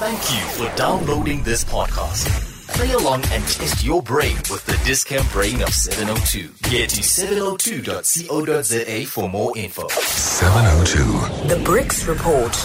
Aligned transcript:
Thank 0.00 0.30
you 0.30 0.38
for 0.56 0.68
downloading 0.76 1.42
this 1.42 1.64
podcast. 1.64 2.28
Play 2.68 2.92
along 2.92 3.24
and 3.32 3.42
test 3.48 3.82
your 3.84 4.00
brain 4.00 4.36
with 4.48 4.64
the 4.64 4.80
Discount 4.86 5.28
Brain 5.32 5.60
of 5.60 5.70
702. 5.70 6.50
Get 6.70 6.90
to 6.90 7.00
702.co.za 7.00 9.06
for 9.06 9.28
more 9.28 9.58
info. 9.58 9.88
702. 9.88 11.48
The 11.48 11.56
BRICS 11.64 12.06
Report. 12.06 12.56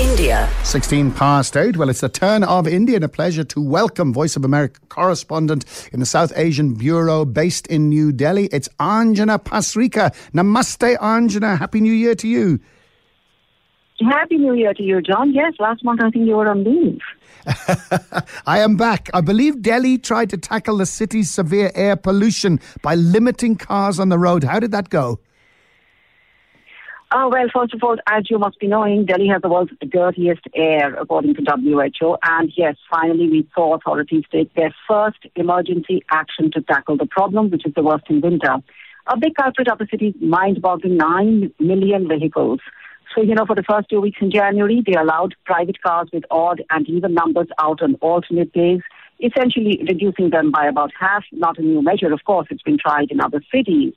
India. 0.00 0.48
16 0.64 1.12
past 1.12 1.56
8. 1.56 1.76
Well, 1.76 1.90
it's 1.90 2.00
the 2.00 2.08
turn 2.08 2.42
of 2.42 2.66
India 2.66 2.96
and 2.96 3.04
a 3.04 3.08
pleasure 3.08 3.44
to 3.44 3.60
welcome 3.60 4.12
Voice 4.12 4.34
of 4.34 4.44
America 4.44 4.80
correspondent 4.88 5.64
in 5.92 6.00
the 6.00 6.06
South 6.06 6.32
Asian 6.34 6.74
Bureau 6.74 7.24
based 7.24 7.68
in 7.68 7.88
New 7.88 8.10
Delhi. 8.10 8.46
It's 8.46 8.68
Anjana 8.80 9.38
Pasricha. 9.38 10.12
Namaste, 10.32 10.96
Anjana. 10.98 11.56
Happy 11.56 11.80
New 11.80 11.92
Year 11.92 12.16
to 12.16 12.26
you. 12.26 12.58
Happy 14.00 14.38
New 14.38 14.54
Year 14.54 14.72
to 14.74 14.82
you, 14.82 15.00
John. 15.02 15.32
Yes, 15.32 15.54
last 15.58 15.84
month 15.84 16.00
I 16.02 16.10
think 16.10 16.26
you 16.26 16.36
were 16.36 16.48
on 16.48 16.64
leave. 16.64 17.00
I 18.46 18.58
am 18.60 18.76
back. 18.76 19.10
I 19.12 19.20
believe 19.20 19.62
Delhi 19.62 19.98
tried 19.98 20.30
to 20.30 20.38
tackle 20.38 20.78
the 20.78 20.86
city's 20.86 21.30
severe 21.30 21.70
air 21.74 21.96
pollution 21.96 22.60
by 22.82 22.94
limiting 22.94 23.56
cars 23.56 23.98
on 23.98 24.08
the 24.08 24.18
road. 24.18 24.44
How 24.44 24.58
did 24.60 24.72
that 24.72 24.88
go? 24.88 25.20
Oh, 27.12 27.28
well, 27.28 27.46
first 27.52 27.74
of 27.74 27.82
all, 27.82 27.96
as 28.06 28.30
you 28.30 28.38
must 28.38 28.60
be 28.60 28.68
knowing, 28.68 29.04
Delhi 29.04 29.26
has 29.28 29.42
the 29.42 29.48
world's 29.48 29.72
dirtiest 29.90 30.42
air, 30.54 30.94
according 30.94 31.34
to 31.34 31.42
WHO. 31.42 32.16
And 32.22 32.52
yes, 32.56 32.76
finally, 32.88 33.28
we 33.28 33.48
saw 33.52 33.74
authorities 33.74 34.22
take 34.30 34.54
their 34.54 34.72
first 34.86 35.18
emergency 35.34 36.04
action 36.12 36.52
to 36.52 36.60
tackle 36.62 36.96
the 36.96 37.06
problem, 37.06 37.50
which 37.50 37.66
is 37.66 37.74
the 37.74 37.82
worst 37.82 38.04
in 38.08 38.20
winter. 38.20 38.54
A 39.08 39.18
big 39.18 39.34
culprit 39.34 39.68
of 39.68 39.78
the 39.78 39.88
city's 39.90 40.14
mind 40.20 40.62
boggling 40.62 40.98
9 40.98 41.52
million 41.58 42.06
vehicles. 42.06 42.60
So, 43.14 43.22
you 43.22 43.34
know, 43.34 43.44
for 43.44 43.56
the 43.56 43.64
first 43.68 43.88
two 43.88 44.00
weeks 44.00 44.18
in 44.20 44.30
January, 44.30 44.82
they 44.86 44.92
allowed 44.92 45.34
private 45.44 45.82
cars 45.82 46.08
with 46.12 46.24
odd 46.30 46.62
and 46.70 46.88
even 46.88 47.14
numbers 47.14 47.48
out 47.58 47.82
on 47.82 47.96
alternate 47.96 48.52
days, 48.52 48.80
essentially 49.20 49.82
reducing 49.88 50.30
them 50.30 50.52
by 50.52 50.66
about 50.66 50.92
half. 50.98 51.24
Not 51.32 51.58
a 51.58 51.62
new 51.62 51.82
measure, 51.82 52.12
of 52.12 52.20
course, 52.24 52.46
it's 52.50 52.62
been 52.62 52.78
tried 52.78 53.10
in 53.10 53.20
other 53.20 53.42
cities. 53.52 53.94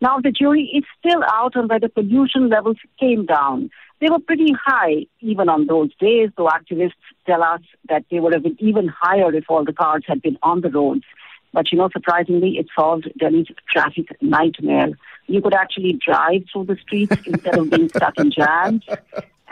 Now, 0.00 0.18
the 0.20 0.32
jury 0.32 0.70
is 0.74 0.84
still 0.98 1.22
out 1.32 1.56
on 1.56 1.68
whether 1.68 1.88
pollution 1.88 2.48
levels 2.48 2.76
came 2.98 3.24
down. 3.24 3.70
They 4.00 4.10
were 4.10 4.18
pretty 4.18 4.52
high 4.52 5.06
even 5.20 5.48
on 5.48 5.66
those 5.66 5.90
days, 6.00 6.30
though 6.36 6.48
activists 6.48 6.92
tell 7.24 7.42
us 7.42 7.62
that 7.88 8.04
they 8.10 8.20
would 8.20 8.34
have 8.34 8.42
been 8.42 8.56
even 8.58 8.88
higher 8.88 9.34
if 9.34 9.44
all 9.48 9.64
the 9.64 9.72
cars 9.72 10.02
had 10.06 10.20
been 10.20 10.38
on 10.42 10.60
the 10.60 10.70
roads. 10.70 11.04
But, 11.52 11.72
you 11.72 11.78
know, 11.78 11.88
surprisingly, 11.92 12.58
it 12.58 12.66
solved 12.74 13.10
Delhi's 13.18 13.46
traffic 13.70 14.08
nightmare. 14.20 14.90
You 15.26 15.40
could 15.40 15.54
actually 15.54 15.94
drive 15.94 16.44
through 16.52 16.66
the 16.66 16.76
streets 16.76 17.16
instead 17.26 17.58
of 17.58 17.70
being 17.70 17.88
stuck 17.88 18.18
in 18.18 18.30
jams. 18.30 18.84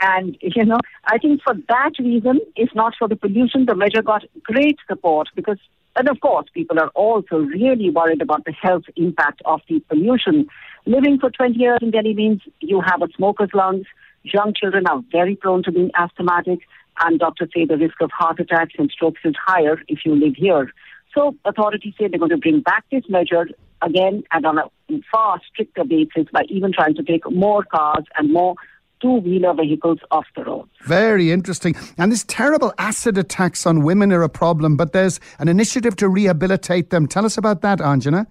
And, 0.01 0.37
you 0.41 0.65
know, 0.65 0.77
I 1.05 1.17
think 1.17 1.41
for 1.41 1.53
that 1.67 1.91
reason, 1.99 2.41
if 2.55 2.69
not 2.75 2.93
for 2.97 3.07
the 3.07 3.15
pollution, 3.15 3.65
the 3.65 3.75
measure 3.75 4.01
got 4.01 4.23
great 4.43 4.77
support 4.87 5.29
because, 5.35 5.57
and 5.95 6.09
of 6.09 6.19
course, 6.19 6.47
people 6.53 6.79
are 6.79 6.89
also 6.89 7.37
really 7.37 7.89
worried 7.89 8.21
about 8.21 8.45
the 8.45 8.51
health 8.51 8.83
impact 8.97 9.41
of 9.45 9.61
the 9.69 9.79
pollution. 9.89 10.47
Living 10.85 11.17
for 11.19 11.31
20 11.31 11.57
years 11.57 11.79
in 11.81 11.91
Delhi 11.91 12.13
means 12.13 12.41
you 12.59 12.81
have 12.81 13.01
a 13.01 13.07
smoker's 13.15 13.49
lungs. 13.53 13.85
Young 14.23 14.53
children 14.53 14.85
are 14.87 15.01
very 15.11 15.35
prone 15.35 15.63
to 15.63 15.71
being 15.71 15.91
asthmatic, 15.97 16.59
and 17.03 17.19
doctors 17.19 17.49
say 17.55 17.65
the 17.65 17.77
risk 17.77 18.01
of 18.01 18.11
heart 18.11 18.39
attacks 18.39 18.73
and 18.77 18.91
strokes 18.91 19.21
is 19.23 19.35
higher 19.45 19.81
if 19.87 19.99
you 20.05 20.15
live 20.15 20.35
here. 20.35 20.71
So 21.15 21.33
authorities 21.45 21.93
say 21.97 22.07
they're 22.09 22.19
going 22.19 22.29
to 22.29 22.37
bring 22.37 22.59
back 22.59 22.83
this 22.91 23.03
measure 23.09 23.47
again 23.81 24.23
and 24.31 24.45
on 24.45 24.57
a 24.59 24.69
far 25.11 25.39
stricter 25.51 25.85
basis 25.85 26.27
by 26.31 26.43
even 26.49 26.73
trying 26.73 26.93
to 26.95 27.03
take 27.03 27.29
more 27.31 27.63
cars 27.63 28.03
and 28.17 28.31
more 28.31 28.55
two-wheeler 29.01 29.53
vehicles 29.53 29.99
off 30.11 30.25
the 30.35 30.43
road. 30.43 30.67
Very 30.83 31.31
interesting. 31.31 31.75
And 31.97 32.11
this 32.11 32.25
terrible 32.27 32.73
acid 32.77 33.17
attacks 33.17 33.65
on 33.65 33.83
women 33.83 34.11
are 34.11 34.23
a 34.23 34.29
problem, 34.29 34.75
but 34.75 34.93
there's 34.93 35.19
an 35.39 35.47
initiative 35.47 35.95
to 35.97 36.09
rehabilitate 36.09 36.89
them. 36.89 37.07
Tell 37.07 37.25
us 37.25 37.37
about 37.37 37.61
that, 37.61 37.79
Anjana. 37.79 38.27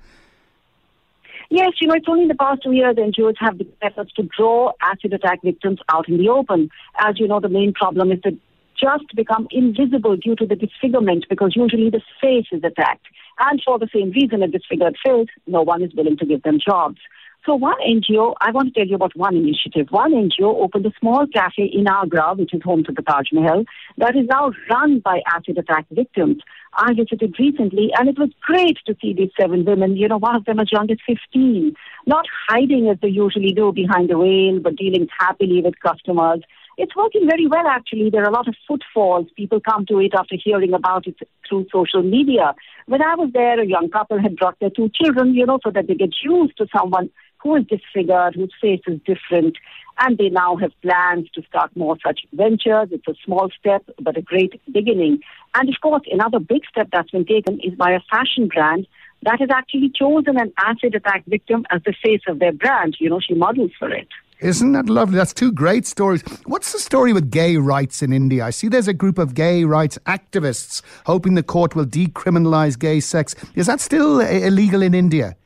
Yes, 1.51 1.73
you 1.81 1.87
know, 1.87 1.95
it's 1.95 2.07
only 2.09 2.23
in 2.23 2.29
the 2.29 2.35
past 2.35 2.63
two 2.63 2.73
years 2.73 2.97
NGOs 2.97 3.35
have 3.39 3.59
the 3.59 3.67
efforts 3.83 4.13
to 4.15 4.29
draw 4.37 4.73
acid 4.83 5.13
attack 5.13 5.43
victims 5.43 5.79
out 5.91 6.09
in 6.09 6.19
the 6.19 6.29
open. 6.29 6.71
As 6.99 7.21
you 7.21 7.29
know, 7.29 7.41
the 7.41 7.49
main 7.49 7.73
problem 7.73 8.11
is 8.11 8.21
that 8.25 8.37
just 8.79 9.15
become 9.15 9.49
invisible 9.51 10.17
due 10.17 10.37
to 10.37 10.47
the 10.47 10.57
disfigurement 10.57 11.27
because 11.29 11.55
usually 11.57 11.91
the 11.91 12.03
face 12.21 12.47
is 12.53 12.63
attacked. 12.65 13.07
And 13.39 13.61
for 13.65 13.79
the 13.79 13.89
same 13.93 14.11
reason, 14.11 14.43
a 14.43 14.49
disfigured 14.49 14.97
face, 15.05 15.29
no 15.47 15.63
one 15.63 15.83
is 15.83 15.95
willing 15.95 16.17
to 16.19 16.27
give 16.27 16.43
them 16.43 16.59
jobs. 16.65 16.99
So 17.47 17.55
one 17.55 17.77
NGO, 17.87 18.35
I 18.41 18.53
want 18.53 18.73
to 18.73 18.81
tell 18.81 18.89
you 18.89 18.95
about 18.95 19.15
one 19.17 19.37
initiative. 19.37 19.89
One 19.91 20.13
NGO 20.13 20.63
opened 20.63 20.87
a 20.87 20.93
small 20.99 21.27
cafe 21.27 21.71
in 21.71 21.87
Agra, 21.87 22.35
which 22.35 22.55
is 22.55 22.63
home 22.63 22.85
to 22.85 22.93
the 22.93 23.03
Taj 23.03 23.27
Mahal, 23.33 23.65
that 23.99 24.17
is 24.17 24.27
now 24.27 24.51
run 24.71 25.01
by 25.01 25.21
acid 25.27 25.59
attack 25.59 25.85
victims. 25.91 26.41
I 26.73 26.95
visited 26.95 27.37
recently, 27.39 27.91
and 27.99 28.09
it 28.09 28.19
was 28.19 28.31
great 28.41 28.79
to 28.87 28.97
see 29.01 29.13
these 29.13 29.31
seven 29.39 29.67
women, 29.67 29.95
you 29.95 30.09
know, 30.09 30.17
one 30.17 30.37
of 30.37 30.47
them 30.47 30.59
as 30.59 30.73
young 30.73 30.91
as 30.91 30.97
15, 31.07 31.75
not 32.07 32.25
hiding 32.49 32.89
as 32.89 32.97
they 33.03 33.09
usually 33.09 33.53
do 33.53 33.73
behind 33.73 34.09
the 34.09 34.17
veil, 34.17 34.61
but 34.61 34.77
dealing 34.77 35.07
happily 35.19 35.61
with 35.61 35.79
customers. 35.81 36.41
It's 36.77 36.97
working 36.97 37.29
very 37.29 37.47
well, 37.47 37.67
actually. 37.67 38.11
There 38.11 38.23
are 38.23 38.29
a 38.29 38.33
lot 38.33 38.49
of 38.49 38.57
footfalls. 38.67 39.29
People 39.37 39.61
come 39.61 39.87
to 39.87 40.01
it 40.01 40.13
after 40.19 40.37
hearing 40.43 40.75
about 40.75 41.07
it 41.07 41.17
through 41.49 41.67
social 41.73 42.03
media. 42.03 42.55
When 42.87 43.03
I 43.03 43.15
was 43.15 43.31
there, 43.33 43.61
a 43.61 43.67
young 43.67 43.91
couple 43.91 44.21
had 44.21 44.37
brought 44.37 44.59
their 44.59 44.71
two 44.71 44.91
children, 44.95 45.35
you 45.35 45.47
know, 45.47 45.59
so 45.63 45.71
that 45.71 45.87
they 45.87 45.95
get 45.95 46.15
used 46.23 46.57
to 46.59 46.67
someone 46.77 47.11
who 47.39 47.57
is 47.57 47.65
disfigured, 47.67 48.35
whose 48.35 48.53
face 48.61 48.81
is 48.87 48.99
different, 49.07 49.57
and 50.01 50.19
they 50.19 50.31
now 50.31 50.57
have 50.57 50.73
plans 50.83 51.29
to 51.35 51.43
start 51.43 51.71
more 51.77 51.97
such 52.05 52.21
ventures. 52.33 52.89
It's 52.91 53.07
a 53.07 53.15
small 53.25 53.51
step, 53.59 53.85
but 54.01 54.17
a 54.17 54.23
great 54.23 54.61
beginning. 54.73 55.21
And 55.55 55.69
of 55.69 55.75
course, 55.81 56.03
another 56.11 56.41
big 56.41 56.63
step 56.69 56.89
that's 56.91 57.11
been 57.11 57.27
taken 57.27 57.61
is 57.61 57.75
by 57.75 57.93
a 57.93 58.01
fashion 58.11 58.49
brand 58.49 58.89
that 59.23 59.41
has 59.41 59.51
actually 59.51 59.93
chosen 59.95 60.39
an 60.39 60.53
acid 60.59 60.95
attack 60.95 61.25
victim 61.27 61.65
as 61.71 61.83
the 61.85 61.95
face 62.05 62.23
of 62.27 62.39
their 62.41 62.53
brand. 62.53 62.97
You 62.99 63.11
know, 63.11 63.21
she 63.21 63.35
models 63.35 63.71
for 63.79 63.91
it. 63.91 64.09
Isn't 64.41 64.73
that 64.73 64.87
lovely? 64.87 65.17
That's 65.17 65.33
two 65.33 65.53
great 65.53 65.87
stories. 65.87 66.23
What's 66.45 66.73
the 66.73 66.79
story 66.79 67.13
with 67.13 67.31
gay 67.31 67.57
rights 67.57 68.03
in 68.03 68.13
India? 68.13 68.45
I 68.45 68.51
see 68.51 68.69
there's 68.69 68.89
a 68.89 68.93
group 68.95 69.19
of 69.19 69.35
gay 69.35 69.65
rights 69.65 69.99
activists 70.07 70.83
hoping 71.07 71.35
the 71.35 71.43
court 71.43 71.75
will 71.75 71.87
decriminalize 71.87 72.79
gay 72.79 73.01
sex. 73.01 73.35
Is 73.55 73.67
that 73.67 73.81
still 73.81 74.21
illegal 74.21 74.83
in 74.83 74.93
India? 74.95 75.37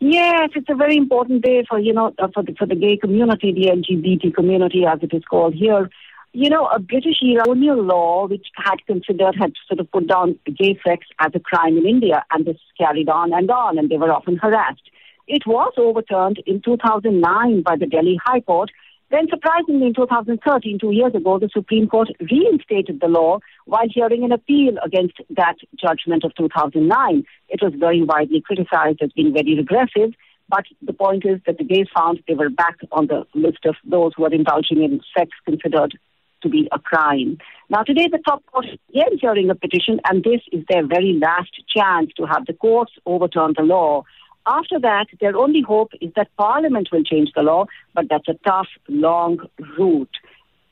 Yes, 0.00 0.50
it's 0.54 0.68
a 0.68 0.74
very 0.74 0.96
important 0.96 1.42
day 1.42 1.64
for 1.68 1.78
you 1.78 1.92
know 1.92 2.14
uh, 2.18 2.28
for 2.32 2.42
the, 2.42 2.54
for 2.56 2.66
the 2.66 2.76
gay 2.76 2.96
community, 2.96 3.52
the 3.52 3.70
LGBT 3.70 4.32
community, 4.34 4.84
as 4.86 5.00
it 5.02 5.12
is 5.12 5.24
called 5.24 5.54
here. 5.54 5.90
You 6.32 6.50
know, 6.50 6.66
a 6.66 6.78
British 6.78 7.20
colonial 7.20 7.82
law 7.82 8.26
which 8.28 8.46
had 8.54 8.76
considered 8.86 9.34
had 9.34 9.54
sort 9.66 9.80
of 9.80 9.90
put 9.90 10.06
down 10.06 10.38
gay 10.44 10.78
sex 10.86 11.06
as 11.18 11.32
a 11.34 11.40
crime 11.40 11.78
in 11.78 11.86
India, 11.86 12.24
and 12.30 12.44
this 12.44 12.58
carried 12.76 13.08
on 13.08 13.32
and 13.32 13.50
on, 13.50 13.78
and 13.78 13.88
they 13.88 13.96
were 13.96 14.12
often 14.12 14.36
harassed. 14.36 14.88
It 15.28 15.46
was 15.46 15.72
overturned 15.76 16.42
in 16.46 16.62
2009 16.62 17.62
by 17.62 17.76
the 17.76 17.86
Delhi 17.86 18.18
High 18.24 18.40
Court, 18.40 18.70
then, 19.10 19.26
surprisingly, 19.30 19.86
in 19.86 19.94
2013, 19.94 20.78
two 20.78 20.90
years 20.90 21.14
ago, 21.14 21.38
the 21.38 21.48
Supreme 21.50 21.88
Court 21.88 22.08
reinstated 22.30 23.00
the 23.00 23.08
law 23.08 23.38
while 23.64 23.88
hearing 23.88 24.22
an 24.22 24.32
appeal 24.32 24.74
against 24.84 25.14
that 25.30 25.56
judgment 25.80 26.24
of 26.24 26.34
2009. 26.34 27.24
It 27.48 27.62
was 27.62 27.72
very 27.78 28.02
widely 28.02 28.42
criticized 28.42 29.00
as 29.02 29.10
being 29.12 29.32
very 29.32 29.56
regressive, 29.56 30.12
but 30.50 30.64
the 30.82 30.92
point 30.92 31.24
is 31.24 31.40
that 31.46 31.56
the 31.56 31.64
gays 31.64 31.86
found 31.94 32.22
they 32.28 32.34
were 32.34 32.50
back 32.50 32.76
on 32.92 33.06
the 33.06 33.26
list 33.34 33.64
of 33.64 33.76
those 33.84 34.12
who 34.14 34.26
are 34.26 34.32
indulging 34.32 34.82
in 34.82 35.00
sex 35.16 35.30
considered 35.46 35.98
to 36.42 36.48
be 36.48 36.68
a 36.70 36.78
crime. 36.78 37.38
Now, 37.70 37.82
today, 37.82 38.08
the 38.10 38.18
top 38.18 38.44
court 38.46 38.66
is 38.66 38.78
again 38.90 39.18
hearing 39.20 39.50
a 39.50 39.54
petition, 39.54 40.00
and 40.04 40.22
this 40.22 40.40
is 40.52 40.64
their 40.68 40.86
very 40.86 41.18
last 41.20 41.50
chance 41.74 42.10
to 42.16 42.26
have 42.26 42.46
the 42.46 42.52
courts 42.52 42.92
overturn 43.06 43.54
the 43.56 43.64
law. 43.64 44.04
After 44.48 44.78
that, 44.80 45.08
their 45.20 45.36
only 45.36 45.60
hope 45.60 45.92
is 46.00 46.10
that 46.16 46.34
Parliament 46.38 46.88
will 46.90 47.02
change 47.04 47.32
the 47.34 47.42
law, 47.42 47.66
but 47.94 48.06
that's 48.08 48.28
a 48.28 48.34
tough, 48.46 48.68
long 48.88 49.38
route. 49.78 50.16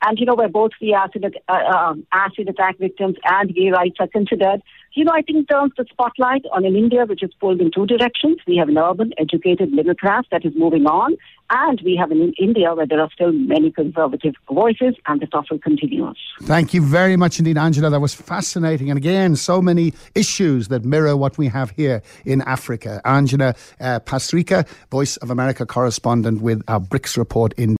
And, 0.01 0.19
you 0.19 0.25
know, 0.25 0.35
where 0.35 0.49
both 0.49 0.71
the 0.79 0.93
acid, 0.93 1.25
uh, 1.47 1.51
uh, 1.51 1.93
acid 2.11 2.49
attack 2.49 2.77
victims 2.77 3.15
and 3.23 3.53
gay 3.53 3.69
rights 3.69 3.97
are 3.99 4.07
considered, 4.07 4.61
you 4.93 5.03
know, 5.03 5.11
I 5.13 5.21
think 5.21 5.47
turns 5.47 5.73
the 5.77 5.85
spotlight 5.91 6.43
on 6.51 6.65
an 6.65 6.75
India 6.75 7.05
which 7.05 7.21
is 7.21 7.31
pulled 7.39 7.61
in 7.61 7.69
two 7.71 7.85
directions. 7.85 8.37
We 8.47 8.57
have 8.57 8.67
an 8.67 8.77
urban, 8.77 9.13
educated 9.19 9.71
middle 9.71 9.93
class 9.93 10.23
that 10.31 10.43
is 10.43 10.53
moving 10.55 10.87
on, 10.87 11.15
and 11.49 11.79
we 11.85 11.95
have 11.95 12.11
an 12.11 12.33
India 12.39 12.73
where 12.73 12.87
there 12.87 12.99
are 12.99 13.09
still 13.13 13.31
many 13.31 13.71
conservative 13.71 14.33
voices, 14.51 14.95
and 15.05 15.21
the 15.21 15.27
tussle 15.27 15.59
continues. 15.59 16.17
Thank 16.41 16.73
you 16.73 16.81
very 16.81 17.15
much 17.15 17.37
indeed, 17.37 17.57
Angela. 17.57 17.89
That 17.89 17.99
was 17.99 18.13
fascinating. 18.13 18.89
And 18.89 18.97
again, 18.97 19.35
so 19.35 19.61
many 19.61 19.93
issues 20.15 20.67
that 20.69 20.83
mirror 20.83 21.15
what 21.15 21.37
we 21.37 21.47
have 21.47 21.69
here 21.71 22.01
in 22.25 22.41
Africa. 22.41 22.99
Angela 23.05 23.53
uh, 23.79 23.99
Pasricha, 23.99 24.67
Voice 24.89 25.17
of 25.17 25.29
America 25.29 25.65
correspondent 25.65 26.41
with 26.41 26.63
our 26.67 26.79
BRICS 26.79 27.17
report 27.17 27.53
in 27.53 27.75